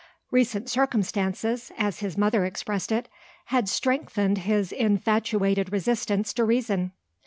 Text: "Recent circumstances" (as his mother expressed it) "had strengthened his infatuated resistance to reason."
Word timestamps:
"Recent 0.31 0.67
circumstances" 0.67 1.71
(as 1.77 1.99
his 1.99 2.17
mother 2.17 2.43
expressed 2.43 2.91
it) 2.91 3.07
"had 3.53 3.69
strengthened 3.69 4.39
his 4.39 4.71
infatuated 4.71 5.71
resistance 5.71 6.33
to 6.33 6.43
reason." 6.43 6.93